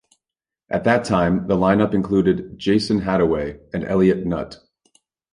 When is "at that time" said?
0.71-1.45